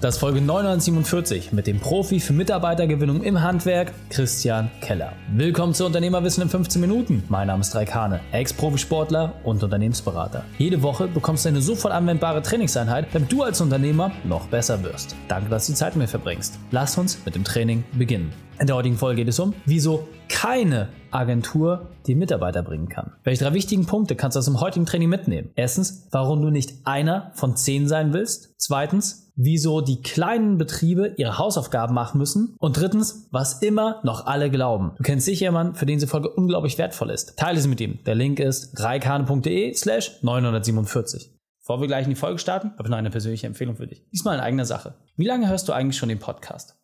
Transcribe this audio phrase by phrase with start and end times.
[0.00, 5.12] Das Folge 947 mit dem Profi für Mitarbeitergewinnung im Handwerk, Christian Keller.
[5.34, 7.22] Willkommen zu Unternehmerwissen in 15 Minuten.
[7.28, 10.46] Mein Name ist Raikane, Ex-Profisportler und Unternehmensberater.
[10.56, 15.14] Jede Woche bekommst du eine sofort anwendbare Trainingseinheit, damit du als Unternehmer noch besser wirst.
[15.28, 16.58] Danke, dass du die Zeit mit mir verbringst.
[16.70, 18.32] Lass uns mit dem Training beginnen.
[18.58, 23.12] In der heutigen Folge geht es um, wieso keine Agentur die Mitarbeiter bringen kann.
[23.24, 25.50] Welche drei wichtigen Punkte kannst du aus dem heutigen Training mitnehmen?
[25.56, 28.54] Erstens, warum du nicht einer von zehn sein willst.
[28.58, 32.54] Zweitens, wieso die kleinen Betriebe ihre Hausaufgaben machen müssen.
[32.58, 34.92] Und drittens, was immer noch alle glauben.
[34.96, 37.38] Du kennst sicher jemanden, für den diese Folge unglaublich wertvoll ist.
[37.38, 37.98] Teile sie mit ihm.
[38.04, 41.30] Der Link ist reikane.de slash 947.
[41.60, 44.04] Bevor wir gleich in die Folge starten, habe ich noch eine persönliche Empfehlung für dich.
[44.10, 44.94] Diesmal in eigener Sache.
[45.16, 46.79] Wie lange hörst du eigentlich schon den Podcast?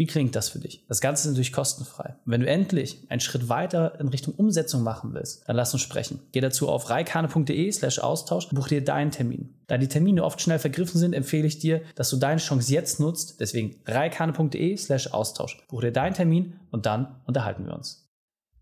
[0.00, 0.82] Wie klingt das für dich?
[0.88, 2.16] Das Ganze ist natürlich kostenfrei.
[2.24, 6.20] Wenn du endlich einen Schritt weiter in Richtung Umsetzung machen willst, dann lass uns sprechen.
[6.32, 9.50] Geh dazu auf reikane.de slash Austausch und buch dir deinen Termin.
[9.66, 12.98] Da die Termine oft schnell vergriffen sind, empfehle ich dir, dass du deine Chance jetzt
[12.98, 13.40] nutzt.
[13.40, 15.58] Deswegen reikane.de slash Austausch.
[15.68, 18.08] Buch dir deinen Termin und dann unterhalten wir uns.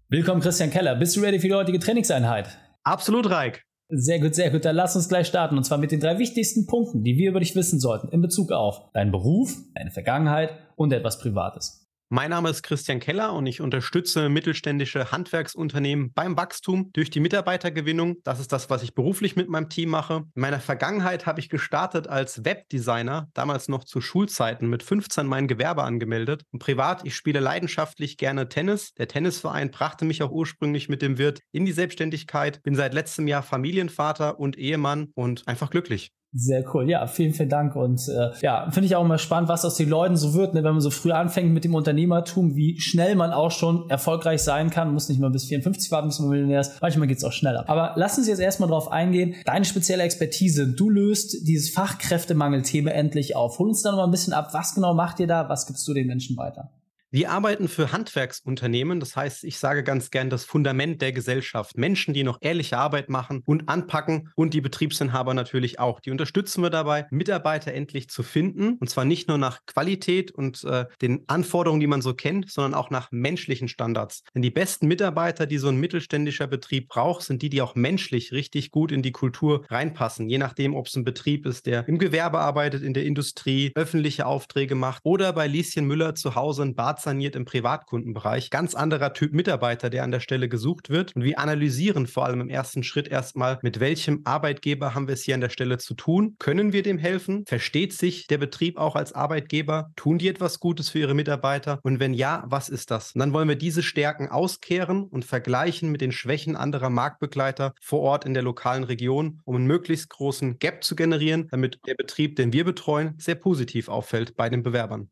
[0.08, 0.96] Willkommen, Christian Keller.
[0.96, 2.48] Bist du ready für die heutige Trainingseinheit?
[2.82, 3.62] Absolut, Reik.
[3.90, 4.64] Sehr gut, sehr gut.
[4.66, 5.56] Dann lass uns gleich starten.
[5.56, 8.52] Und zwar mit den drei wichtigsten Punkten, die wir über dich wissen sollten in Bezug
[8.52, 11.87] auf deinen Beruf, deine Vergangenheit und etwas Privates.
[12.10, 18.16] Mein Name ist Christian Keller und ich unterstütze mittelständische Handwerksunternehmen beim Wachstum durch die Mitarbeitergewinnung.
[18.24, 20.24] Das ist das, was ich beruflich mit meinem Team mache.
[20.34, 25.48] In meiner Vergangenheit habe ich gestartet als Webdesigner, damals noch zu Schulzeiten, mit 15 mein
[25.48, 26.44] Gewerbe angemeldet.
[26.50, 28.94] Und privat, ich spiele leidenschaftlich gerne Tennis.
[28.94, 32.62] Der Tennisverein brachte mich auch ursprünglich mit dem Wirt in die Selbstständigkeit.
[32.62, 36.10] Bin seit letztem Jahr Familienvater und Ehemann und einfach glücklich.
[36.32, 36.90] Sehr cool.
[36.90, 37.74] Ja, vielen, vielen Dank.
[37.74, 40.62] Und äh, ja, finde ich auch immer spannend, was aus den Leuten so wird, ne?
[40.62, 44.68] wenn man so früh anfängt mit dem Unternehmertum, wie schnell man auch schon erfolgreich sein
[44.68, 44.92] kann.
[44.92, 46.82] Muss nicht mal bis 54 warten, bis man Millionär ist.
[46.82, 47.64] Manchmal geht's auch schneller.
[47.66, 49.36] Aber lass uns jetzt erstmal drauf eingehen.
[49.46, 50.68] Deine spezielle Expertise.
[50.68, 53.58] Du löst dieses Fachkräftemangelthema endlich auf.
[53.58, 54.50] Hol uns da noch mal ein bisschen ab.
[54.52, 55.48] Was genau macht ihr da?
[55.48, 56.70] Was gibst du den Menschen weiter?
[57.10, 61.78] Wir arbeiten für Handwerksunternehmen, das heißt, ich sage ganz gern das Fundament der Gesellschaft.
[61.78, 66.00] Menschen, die noch ehrliche Arbeit machen und anpacken und die Betriebsinhaber natürlich auch.
[66.00, 70.62] Die unterstützen wir dabei, Mitarbeiter endlich zu finden und zwar nicht nur nach Qualität und
[70.64, 74.22] äh, den Anforderungen, die man so kennt, sondern auch nach menschlichen Standards.
[74.34, 78.32] Denn die besten Mitarbeiter, die so ein mittelständischer Betrieb braucht, sind die, die auch menschlich
[78.32, 80.28] richtig gut in die Kultur reinpassen.
[80.28, 84.26] Je nachdem, ob es ein Betrieb ist, der im Gewerbe arbeitet, in der Industrie, öffentliche
[84.26, 88.50] Aufträge macht oder bei Lieschen Müller zu Hause ein Bad saniert im Privatkundenbereich.
[88.50, 91.14] Ganz anderer Typ Mitarbeiter, der an der Stelle gesucht wird.
[91.16, 95.22] Und wir analysieren vor allem im ersten Schritt erstmal, mit welchem Arbeitgeber haben wir es
[95.22, 96.36] hier an der Stelle zu tun?
[96.38, 97.44] Können wir dem helfen?
[97.46, 99.90] Versteht sich der Betrieb auch als Arbeitgeber?
[99.96, 101.80] Tun die etwas Gutes für ihre Mitarbeiter?
[101.82, 103.12] Und wenn ja, was ist das?
[103.12, 108.00] Und dann wollen wir diese Stärken auskehren und vergleichen mit den Schwächen anderer Marktbegleiter vor
[108.00, 112.36] Ort in der lokalen Region, um einen möglichst großen Gap zu generieren, damit der Betrieb,
[112.36, 115.10] den wir betreuen, sehr positiv auffällt bei den Bewerbern.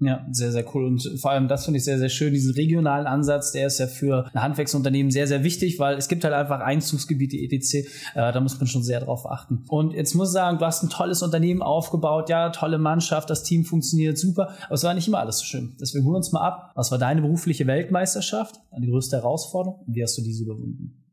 [0.00, 0.84] Ja, sehr, sehr cool.
[0.84, 2.32] Und vor allem das finde ich sehr, sehr schön.
[2.32, 6.22] Diesen regionalen Ansatz, der ist ja für ein Handwerksunternehmen sehr, sehr wichtig, weil es gibt
[6.22, 7.88] halt einfach Einzugsgebiete etc.
[8.14, 9.64] Äh, da muss man schon sehr drauf achten.
[9.66, 13.42] Und jetzt muss ich sagen, du hast ein tolles Unternehmen aufgebaut, ja, tolle Mannschaft, das
[13.42, 15.76] Team funktioniert super, aber es war nicht immer alles so schön.
[15.80, 16.70] Deswegen holen uns mal ab.
[16.76, 18.54] Was war deine berufliche Weltmeisterschaft?
[18.70, 19.80] Deine größte Herausforderung?
[19.84, 21.07] Und wie hast du diese überwunden?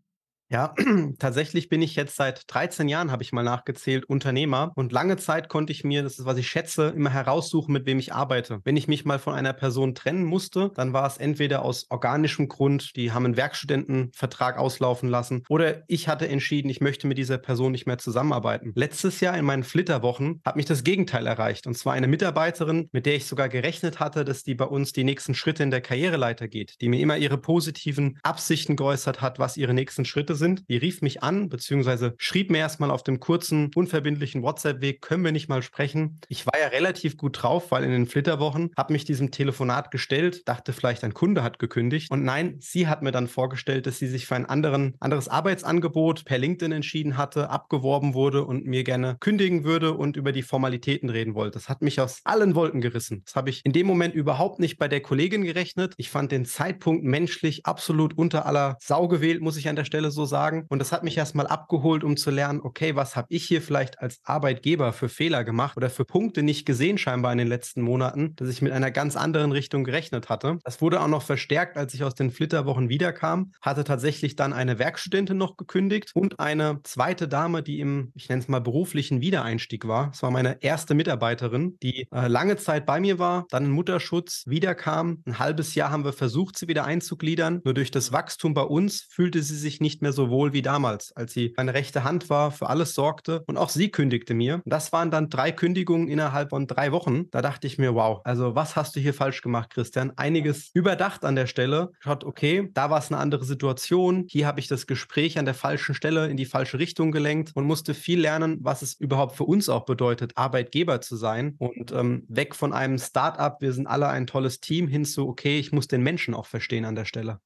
[0.50, 0.76] Ja,
[1.20, 4.72] tatsächlich bin ich jetzt seit 13 Jahren, habe ich mal nachgezählt, Unternehmer.
[4.76, 7.98] Und lange Zeit konnte ich mir, das ist, was ich schätze, immer heraussuchen, mit wem
[7.98, 8.60] ich arbeite.
[8.64, 12.48] Wenn ich mich mal von einer Person trennen musste, dann war es entweder aus organischem
[12.48, 17.40] Grund, die haben einen Werkstudentenvertrag auslaufen lassen, oder ich hatte entschieden, ich möchte mit dieser
[17.40, 18.72] Person nicht mehr zusammenarbeiten.
[18.76, 21.66] Letztes Jahr in meinen Flitterwochen hat mich das Gegenteil erreicht.
[21.66, 25.04] Und zwar eine Mitarbeiterin, mit der ich sogar gerechnet hatte, dass die bei uns die
[25.04, 29.58] nächsten Schritte in der Karriereleiter geht, die mir immer ihre positiven Absichten geäußert hat, was
[29.58, 30.64] ihre nächsten Schritte sind.
[30.70, 35.32] Die rief mich an, beziehungsweise schrieb mir erstmal auf dem kurzen, unverbindlichen WhatsApp-Weg, können wir
[35.32, 36.20] nicht mal sprechen.
[36.30, 40.48] Ich war ja relativ gut drauf, weil in den Flitterwochen habe mich diesem Telefonat gestellt,
[40.48, 42.12] dachte vielleicht ein Kunde hat gekündigt.
[42.12, 46.26] Und nein, sie hat mir dann vorgestellt, dass sie sich für ein anderen, anderes Arbeitsangebot
[46.26, 51.10] per LinkedIn entschieden hatte, abgeworben wurde und mir gerne kündigen würde und über die Formalitäten
[51.10, 51.58] reden wollte.
[51.58, 53.24] Das hat mich aus allen Wolken gerissen.
[53.26, 55.94] Das habe ich in dem Moment überhaupt nicht bei der Kollegin gerechnet.
[55.98, 60.12] Ich fand den Zeitpunkt menschlich absolut unter aller Sau gewählt, muss ich an der Stelle
[60.12, 60.66] so sagen.
[60.70, 64.00] Und das hat mich erstmal abgeholt, um zu lernen, okay, was habe ich hier vielleicht
[64.00, 68.36] als Arbeitgeber für Fehler gemacht oder für Punkte nicht gesehen scheinbar in den letzten Monaten,
[68.36, 70.60] dass ich mit einer ganz anderen Richtung gerechnet hatte.
[70.64, 74.80] Das wurde auch noch verstärkt, als ich aus den Flitterwochen wiederkam, hatte tatsächlich dann eine
[74.80, 79.88] Werkstudentin noch gekündigt und eine zweite Dame, die im, ich nenne es mal, beruflichen Wiedereinstieg
[79.88, 80.08] war.
[80.08, 84.44] Das war meine erste Mitarbeiterin, die äh, lange Zeit bei mir war, dann in Mutterschutz
[84.46, 85.22] wiederkam.
[85.26, 87.62] Ein halbes Jahr haben wir versucht, sie wieder einzugliedern.
[87.64, 91.16] Nur durch das Wachstum bei uns fühlte sie sich nicht mehr so wohl wie damals,
[91.16, 94.62] als sie meine rechte Hand war, für alles sorgte und auch sie kündigte mir.
[94.66, 97.30] Das waren dann drei Kündigungen innerhalb von drei Wochen.
[97.32, 100.14] Da dachte ich mir, wow, also was hast du hier falsch gemacht, Christian?
[100.16, 101.92] Einiges überdacht an der Stelle.
[102.00, 104.26] Schaut, okay, da war es eine andere Situation.
[104.30, 107.66] Hier habe ich das Gespräch an der falschen Stelle in die falsche Richtung gelenkt und
[107.66, 112.24] musste viel lernen, was es überhaupt für uns auch bedeutet, Arbeitgeber zu sein und ähm,
[112.28, 115.88] weg von einem Start-up, wir sind alle ein tolles Team, hin zu, okay, ich muss
[115.88, 117.40] den Menschen auch verstehen an der Stelle.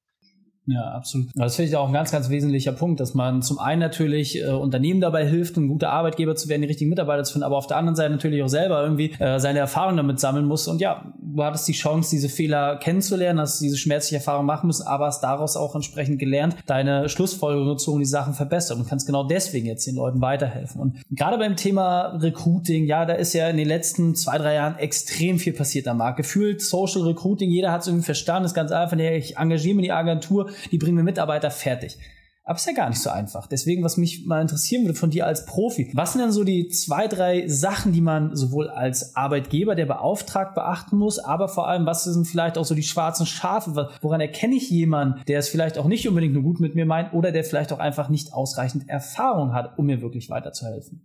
[0.65, 1.29] Ja, absolut.
[1.33, 4.49] Das finde ich auch ein ganz, ganz wesentlicher Punkt, dass man zum einen natürlich äh,
[4.49, 7.65] Unternehmen dabei hilft, ein guter Arbeitgeber zu werden, die richtigen Mitarbeiter zu finden, aber auf
[7.65, 10.67] der anderen Seite natürlich auch selber irgendwie äh, seine Erfahrungen damit sammeln muss.
[10.67, 14.85] Und ja, du hattest die Chance, diese Fehler kennenzulernen, hast diese schmerzliche Erfahrung machen müssen,
[14.85, 19.23] aber hast daraus auch entsprechend gelernt, deine Schlussfolgerungen gezogen, die Sachen verbessern und kannst genau
[19.23, 20.79] deswegen jetzt den Leuten weiterhelfen.
[20.79, 24.77] Und gerade beim Thema Recruiting, ja, da ist ja in den letzten zwei, drei Jahren
[24.77, 26.17] extrem viel passiert am Markt.
[26.17, 29.91] Gefühlt Social Recruiting, jeder hat es irgendwie verstanden, ist ganz einfach, ich engagiere mir die
[30.71, 31.97] Die bringen mir Mitarbeiter fertig.
[32.49, 33.45] Aber ist ja gar nicht so einfach.
[33.45, 36.67] Deswegen, was mich mal interessieren würde von dir als Profi, was sind denn so die
[36.69, 41.85] zwei, drei Sachen, die man sowohl als Arbeitgeber, der beauftragt, beachten muss, aber vor allem,
[41.85, 43.91] was sind vielleicht auch so die schwarzen Schafe?
[44.01, 47.13] Woran erkenne ich jemanden, der es vielleicht auch nicht unbedingt nur gut mit mir meint
[47.13, 51.01] oder der vielleicht auch einfach nicht ausreichend Erfahrung hat, um mir wirklich weiterzuhelfen?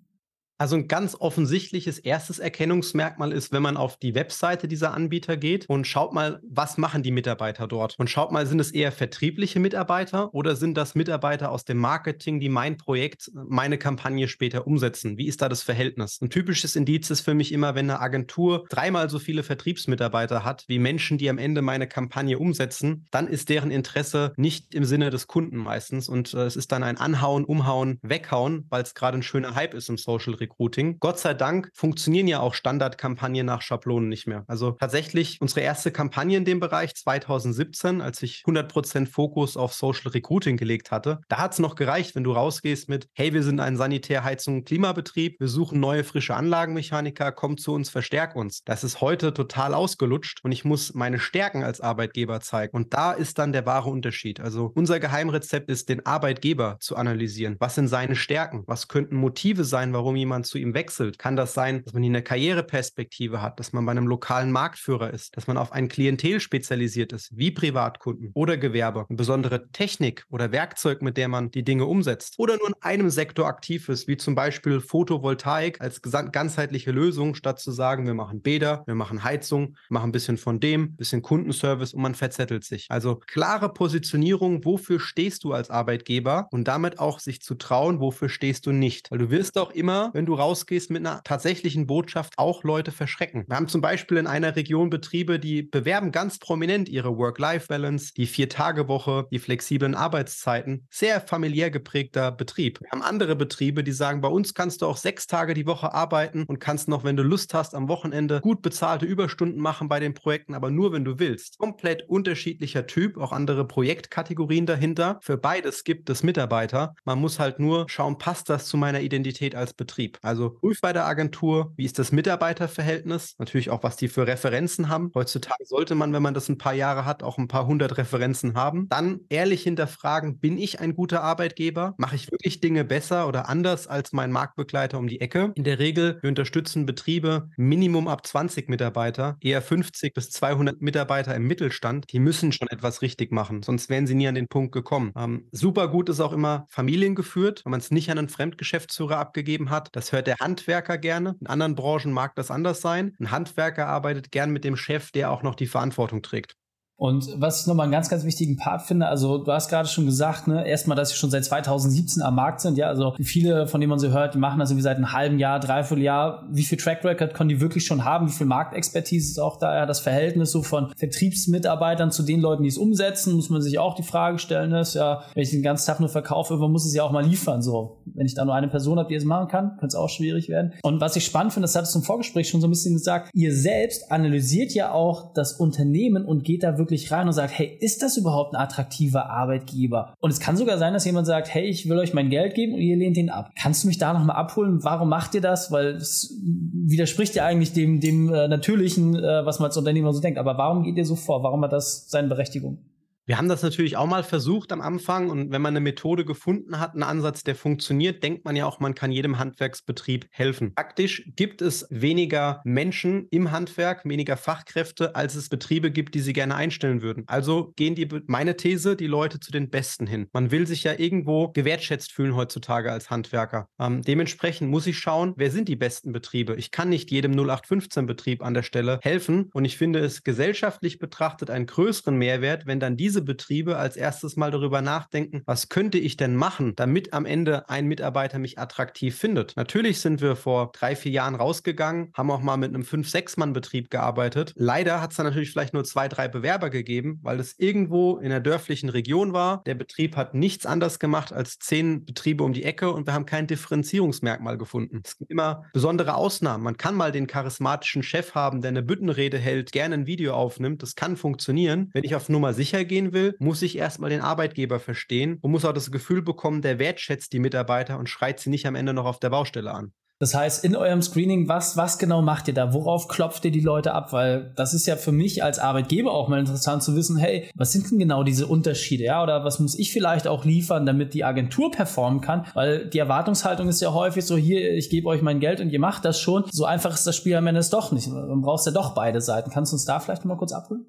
[0.64, 5.68] Also ein ganz offensichtliches erstes Erkennungsmerkmal ist, wenn man auf die Webseite dieser Anbieter geht
[5.68, 7.96] und schaut mal, was machen die Mitarbeiter dort?
[7.98, 12.40] Und schaut mal, sind es eher vertriebliche Mitarbeiter oder sind das Mitarbeiter aus dem Marketing,
[12.40, 15.18] die mein Projekt, meine Kampagne später umsetzen?
[15.18, 16.18] Wie ist da das Verhältnis?
[16.22, 20.64] Ein typisches Indiz ist für mich immer, wenn eine Agentur dreimal so viele Vertriebsmitarbeiter hat
[20.66, 25.10] wie Menschen, die am Ende meine Kampagne umsetzen, dann ist deren Interesse nicht im Sinne
[25.10, 29.18] des Kunden meistens und äh, es ist dann ein Anhauen, Umhauen, Weghauen, weil es gerade
[29.18, 30.53] ein schöner Hype ist im Social Recruiting.
[31.00, 34.44] Gott sei Dank funktionieren ja auch Standardkampagnen nach Schablonen nicht mehr.
[34.46, 40.10] Also tatsächlich unsere erste Kampagne in dem Bereich 2017, als ich 100% Fokus auf Social
[40.10, 43.60] Recruiting gelegt hatte, da hat es noch gereicht, wenn du rausgehst mit, hey, wir sind
[43.60, 48.62] ein Sanitär, Heizung, Klimabetrieb, wir suchen neue frische Anlagenmechaniker, komm zu uns, verstärk uns.
[48.64, 52.76] Das ist heute total ausgelutscht und ich muss meine Stärken als Arbeitgeber zeigen.
[52.76, 54.40] Und da ist dann der wahre Unterschied.
[54.40, 57.56] Also unser Geheimrezept ist, den Arbeitgeber zu analysieren.
[57.58, 58.64] Was sind seine Stärken?
[58.66, 62.02] Was könnten Motive sein, warum jemand jemand zu ihm wechselt, kann das sein, dass man
[62.02, 65.86] hier eine Karriereperspektive hat, dass man bei einem lokalen Marktführer ist, dass man auf ein
[65.86, 71.52] Klientel spezialisiert ist, wie Privatkunden oder Gewerbe, eine besondere Technik oder Werkzeug, mit der man
[71.52, 76.02] die Dinge umsetzt oder nur in einem Sektor aktiv ist, wie zum Beispiel Photovoltaik als
[76.02, 80.58] ganzheitliche Lösung, statt zu sagen, wir machen Bäder, wir machen Heizung, machen ein bisschen von
[80.58, 82.86] dem, bisschen Kundenservice und man verzettelt sich.
[82.88, 88.28] Also klare Positionierung, wofür stehst du als Arbeitgeber und damit auch sich zu trauen, wofür
[88.28, 89.12] stehst du nicht.
[89.12, 92.92] Weil du wirst auch immer, wenn wenn du rausgehst mit einer tatsächlichen Botschaft, auch Leute
[92.92, 93.44] verschrecken.
[93.46, 98.24] Wir haben zum Beispiel in einer Region Betriebe, die bewerben ganz prominent ihre Work-Life-Balance, die
[98.24, 100.86] Vier-Tage-Woche, die flexiblen Arbeitszeiten.
[100.88, 102.80] Sehr familiär geprägter Betrieb.
[102.80, 105.92] Wir haben andere Betriebe, die sagen, bei uns kannst du auch sechs Tage die Woche
[105.92, 110.00] arbeiten und kannst noch, wenn du Lust hast, am Wochenende gut bezahlte Überstunden machen bei
[110.00, 111.58] den Projekten, aber nur, wenn du willst.
[111.58, 115.18] Komplett unterschiedlicher Typ, auch andere Projektkategorien dahinter.
[115.20, 116.94] Für beides gibt es Mitarbeiter.
[117.04, 120.13] Man muss halt nur schauen, passt das zu meiner Identität als Betrieb.
[120.22, 124.88] Also prüf bei der Agentur, wie ist das Mitarbeiterverhältnis, natürlich auch, was die für Referenzen
[124.88, 125.10] haben.
[125.14, 128.54] Heutzutage sollte man, wenn man das ein paar Jahre hat, auch ein paar hundert Referenzen
[128.54, 128.88] haben.
[128.88, 131.94] Dann ehrlich hinterfragen, bin ich ein guter Arbeitgeber?
[131.98, 135.52] Mache ich wirklich Dinge besser oder anders als mein Marktbegleiter um die Ecke?
[135.54, 141.34] In der Regel, wir unterstützen Betriebe Minimum ab 20 Mitarbeiter, eher 50 bis 200 Mitarbeiter
[141.34, 142.12] im Mittelstand.
[142.12, 145.12] Die müssen schon etwas richtig machen, sonst wären sie nie an den Punkt gekommen.
[145.16, 149.70] Ähm, super gut ist auch immer familiengeführt, wenn man es nicht an einen Fremdgeschäftsführer abgegeben
[149.70, 149.88] hat.
[149.92, 151.34] Das das hört der Handwerker gerne.
[151.40, 153.16] In anderen Branchen mag das anders sein.
[153.18, 156.58] Ein Handwerker arbeitet gern mit dem Chef, der auch noch die Verantwortung trägt.
[156.96, 160.06] Und was ich nochmal einen ganz, ganz wichtigen Part finde, also du hast gerade schon
[160.06, 163.80] gesagt, ne, erstmal, dass sie schon seit 2017 am Markt sind, ja, also viele, von
[163.80, 166.46] denen man so hört, die machen das irgendwie seit einem halben Jahr, dreiviertel Jahr.
[166.52, 168.28] Wie viel Track Record können die wirklich schon haben?
[168.28, 169.74] Wie viel Marktexpertise ist auch da?
[169.74, 173.78] Ja, das Verhältnis so von Vertriebsmitarbeitern zu den Leuten, die es umsetzen, muss man sich
[173.78, 176.86] auch die Frage stellen, ist ja, wenn ich den ganzen Tag nur verkaufe, irgendwann muss
[176.86, 178.02] es ja auch mal liefern, so.
[178.06, 180.48] Wenn ich da nur eine Person habe, die es machen kann, könnte es auch schwierig
[180.48, 180.72] werden.
[180.82, 183.30] Und was ich spannend finde, das hattest du im Vorgespräch schon so ein bisschen gesagt,
[183.34, 187.58] ihr selbst analysiert ja auch das Unternehmen und geht da wirklich wirklich rein und sagt,
[187.58, 190.14] hey, ist das überhaupt ein attraktiver Arbeitgeber?
[190.20, 192.74] Und es kann sogar sein, dass jemand sagt, hey, ich will euch mein Geld geben
[192.74, 193.50] und ihr lehnt ihn ab.
[193.60, 194.84] Kannst du mich da nochmal abholen?
[194.84, 195.72] Warum macht ihr das?
[195.72, 200.20] Weil es widerspricht ja eigentlich dem, dem äh, Natürlichen, äh, was man als Unternehmer so
[200.20, 200.38] denkt.
[200.38, 201.42] Aber warum geht ihr so vor?
[201.42, 202.78] Warum hat das seine Berechtigung?
[203.26, 206.78] Wir haben das natürlich auch mal versucht am Anfang und wenn man eine Methode gefunden
[206.78, 210.74] hat, einen Ansatz, der funktioniert, denkt man ja auch, man kann jedem Handwerksbetrieb helfen.
[210.74, 216.34] Praktisch gibt es weniger Menschen im Handwerk, weniger Fachkräfte, als es Betriebe gibt, die sie
[216.34, 217.24] gerne einstellen würden.
[217.26, 220.28] Also gehen die, meine These, die Leute zu den Besten hin.
[220.34, 223.68] Man will sich ja irgendwo gewertschätzt fühlen heutzutage als Handwerker.
[223.80, 226.56] Ähm, dementsprechend muss ich schauen, wer sind die besten Betriebe.
[226.56, 231.48] Ich kann nicht jedem 0815-Betrieb an der Stelle helfen und ich finde es gesellschaftlich betrachtet
[231.48, 235.98] einen größeren Mehrwert, wenn dann diese diese Betriebe als erstes mal darüber nachdenken, was könnte
[235.98, 239.56] ich denn machen, damit am Ende ein Mitarbeiter mich attraktiv findet.
[239.56, 243.36] Natürlich sind wir vor drei, vier Jahren rausgegangen, haben auch mal mit einem fünf, sechs
[243.36, 244.52] Mann Betrieb gearbeitet.
[244.56, 248.30] Leider hat es dann natürlich vielleicht nur zwei, drei Bewerber gegeben, weil es irgendwo in
[248.30, 249.62] der dörflichen Region war.
[249.64, 253.26] Der Betrieb hat nichts anderes gemacht als zehn Betriebe um die Ecke und wir haben
[253.26, 255.02] kein Differenzierungsmerkmal gefunden.
[255.04, 256.64] Es gibt immer besondere Ausnahmen.
[256.64, 260.82] Man kann mal den charismatischen Chef haben, der eine Büttenrede hält, gerne ein Video aufnimmt.
[260.82, 261.90] Das kann funktionieren.
[261.92, 265.50] Wenn ich auf Nummer sicher gehe, gehen will, muss ich erstmal den Arbeitgeber verstehen und
[265.50, 268.94] muss auch das Gefühl bekommen, der wertschätzt die Mitarbeiter und schreit sie nicht am Ende
[268.94, 269.92] noch auf der Baustelle an.
[270.20, 272.72] Das heißt, in eurem Screening, was, was genau macht ihr da?
[272.72, 274.12] Worauf klopft ihr die Leute ab?
[274.12, 277.72] Weil das ist ja für mich als Arbeitgeber auch mal interessant zu wissen, hey, was
[277.72, 279.04] sind denn genau diese Unterschiede?
[279.04, 282.46] Ja, oder was muss ich vielleicht auch liefern, damit die Agentur performen kann?
[282.54, 285.80] Weil die Erwartungshaltung ist ja häufig so, hier, ich gebe euch mein Geld und ihr
[285.80, 286.44] macht das schon.
[286.52, 288.06] So einfach ist das Spiel am Ende doch nicht.
[288.08, 289.50] Man brauchst ja doch beide Seiten.
[289.50, 290.86] Kannst du uns da vielleicht mal kurz abholen?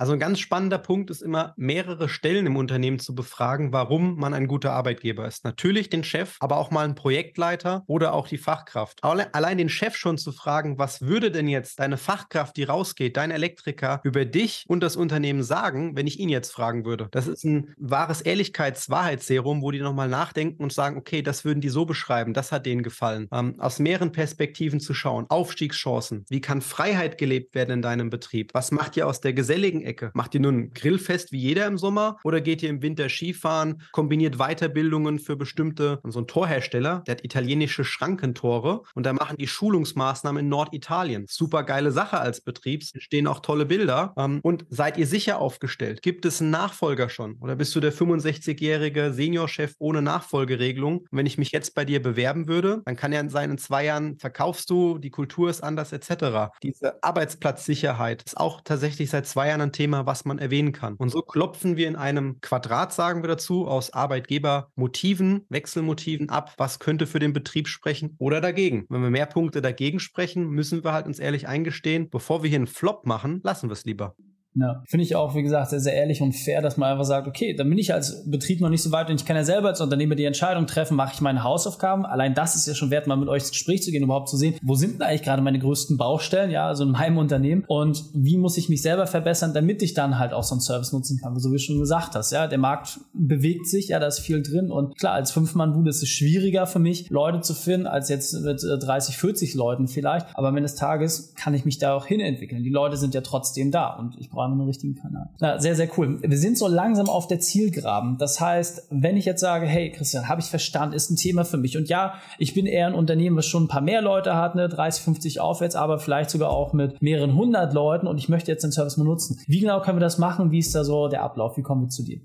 [0.00, 4.32] Also ein ganz spannender Punkt ist immer, mehrere Stellen im Unternehmen zu befragen, warum man
[4.32, 5.44] ein guter Arbeitgeber ist.
[5.44, 9.02] Natürlich den Chef, aber auch mal einen Projektleiter oder auch die Fachkraft.
[9.02, 13.32] Allein den Chef schon zu fragen, was würde denn jetzt deine Fachkraft, die rausgeht, dein
[13.32, 17.08] Elektriker über dich und das Unternehmen sagen, wenn ich ihn jetzt fragen würde.
[17.10, 21.70] Das ist ein wahres Ehrlichkeits-Wahrheitsserum, wo die nochmal nachdenken und sagen, okay, das würden die
[21.70, 23.26] so beschreiben, das hat denen gefallen.
[23.32, 25.26] Ähm, aus mehreren Perspektiven zu schauen.
[25.28, 26.24] Aufstiegschancen.
[26.28, 28.54] Wie kann Freiheit gelebt werden in deinem Betrieb?
[28.54, 30.10] Was macht ihr aus der geselligen Ecke?
[30.14, 33.82] Macht ihr nun ein Grillfest wie jeder im Sommer oder geht ihr im Winter Skifahren,
[33.92, 39.46] kombiniert Weiterbildungen für bestimmte, so ein Torhersteller, der hat italienische Schrankentore und da machen die
[39.46, 41.26] Schulungsmaßnahmen in Norditalien.
[41.28, 44.12] Super geile Sache als Betrieb, stehen auch tolle Bilder.
[44.16, 46.02] Ähm, und seid ihr sicher aufgestellt?
[46.02, 47.36] Gibt es einen Nachfolger schon?
[47.40, 50.98] Oder bist du der 65-jährige Seniorchef ohne Nachfolgeregelung?
[50.98, 54.18] Und wenn ich mich jetzt bei dir bewerben würde, dann kann ja in zwei Jahren
[54.18, 56.52] verkaufst du, die Kultur ist anders etc.
[56.62, 60.94] Diese Arbeitsplatzsicherheit ist auch tatsächlich seit zwei Jahren ein Thema, was man erwähnen kann.
[60.94, 66.80] Und so klopfen wir in einem Quadrat, sagen wir dazu, aus Arbeitgebermotiven, Wechselmotiven ab, was
[66.80, 68.86] könnte für den Betrieb sprechen oder dagegen.
[68.88, 72.58] Wenn wir mehr Punkte dagegen sprechen, müssen wir halt uns ehrlich eingestehen, bevor wir hier
[72.58, 74.16] einen Flop machen, lassen wir es lieber.
[74.60, 77.28] Ja, finde ich auch, wie gesagt, sehr, sehr ehrlich und fair, dass man einfach sagt,
[77.28, 79.68] okay, dann bin ich als Betrieb noch nicht so weit und ich kann ja selber
[79.68, 82.04] als Unternehmer die Entscheidung treffen, mache ich meine Hausaufgaben.
[82.04, 84.36] Allein das ist ja schon wert, mal mit euch ins Gespräch zu gehen, überhaupt zu
[84.36, 87.64] sehen, wo sind denn eigentlich gerade meine größten Baustellen, ja, also in meinem Unternehmen?
[87.66, 90.92] Und wie muss ich mich selber verbessern, damit ich dann halt auch so einen Service
[90.92, 94.06] nutzen kann, so wie du schon gesagt hast, ja, der Markt bewegt sich, ja, da
[94.06, 94.70] ist viel drin.
[94.70, 98.62] Und klar, als Fünf-Mann-Bude ist es schwieriger für mich, Leute zu finden, als jetzt mit
[98.62, 102.06] 30, äh, 40 Leuten vielleicht, aber am Ende des Tages kann ich mich da auch
[102.06, 102.62] hinentwickeln.
[102.62, 103.94] Die Leute sind ja trotzdem da.
[103.94, 105.30] Und ich brauche nur einen richtigen Kanal.
[105.40, 106.20] Ja, sehr, sehr cool.
[106.22, 108.18] Wir sind so langsam auf der Zielgraben.
[108.18, 111.56] Das heißt, wenn ich jetzt sage, hey Christian, habe ich verstanden, ist ein Thema für
[111.56, 111.76] mich.
[111.76, 114.68] Und ja, ich bin eher ein Unternehmen, was schon ein paar mehr Leute hat, ne,
[114.68, 118.62] 30, 50 aufwärts, aber vielleicht sogar auch mit mehreren hundert Leuten und ich möchte jetzt
[118.64, 119.40] den Service mal nutzen.
[119.46, 120.50] Wie genau können wir das machen?
[120.50, 121.56] Wie ist da so der Ablauf?
[121.56, 122.20] Wie kommen wir zu dir?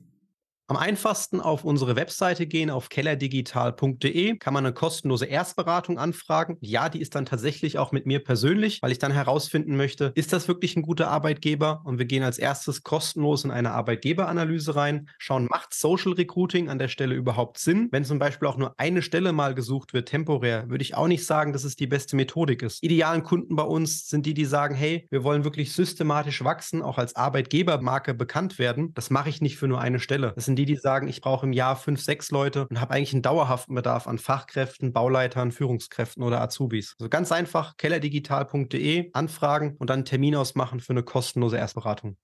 [0.68, 6.58] Am einfachsten auf unsere Webseite gehen, auf kellerdigital.de, kann man eine kostenlose Erstberatung anfragen.
[6.62, 10.32] Ja, die ist dann tatsächlich auch mit mir persönlich, weil ich dann herausfinden möchte, ist
[10.32, 11.82] das wirklich ein guter Arbeitgeber?
[11.84, 16.80] Und wir gehen als erstes kostenlos in eine Arbeitgeberanalyse rein, schauen, macht Social Recruiting an
[16.80, 17.90] der Stelle überhaupt Sinn?
[17.92, 21.26] Wenn zum Beispiel auch nur eine Stelle mal gesucht wird, temporär, würde ich auch nicht
[21.26, 22.82] sagen, dass es die beste Methodik ist.
[22.82, 26.98] Idealen Kunden bei uns sind die, die sagen, hey, wir wollen wirklich systematisch wachsen, auch
[26.98, 28.94] als Arbeitgebermarke bekannt werden.
[28.94, 30.32] Das mache ich nicht für nur eine Stelle.
[30.36, 32.94] Das sind sind die, die sagen, ich brauche im Jahr fünf, sechs Leute und habe
[32.94, 36.96] eigentlich einen dauerhaften Bedarf an Fachkräften, Bauleitern, Führungskräften oder Azubis.
[37.00, 42.18] Also ganz einfach, kellerdigital.de anfragen und dann einen Termin ausmachen für eine kostenlose Erstberatung.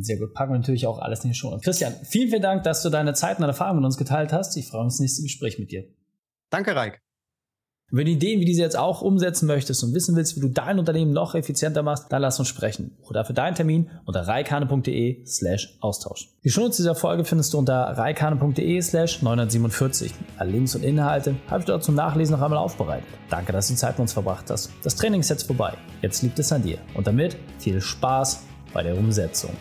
[0.00, 0.34] Sehr gut.
[0.34, 1.58] Packen wir natürlich auch alles in die Show.
[1.64, 4.56] Christian, vielen, vielen Dank, dass du deine Zeit und deine Erfahrungen mit uns geteilt hast.
[4.56, 5.84] Ich freue mich auf das nächste Gespräch mit dir.
[6.50, 7.07] Danke, Reik.
[7.90, 10.78] Wenn du Ideen wie diese jetzt auch umsetzen möchtest und wissen willst, wie du dein
[10.78, 12.94] Unternehmen noch effizienter machst, dann lass uns sprechen.
[13.00, 16.28] Buche dafür deinen Termin unter reikane.de slash Austausch.
[16.44, 20.12] Die Shownotes dieser Folge findest du unter reikane.de slash 947.
[20.36, 23.08] Alle Links und Inhalte habe ich dort zum Nachlesen noch einmal aufbereitet.
[23.30, 24.70] Danke, dass du die Zeit mit uns verbracht hast.
[24.82, 25.72] Das Training ist jetzt vorbei.
[26.02, 26.76] Jetzt liegt es an dir.
[26.92, 28.42] Und damit viel Spaß
[28.74, 29.52] bei der Umsetzung.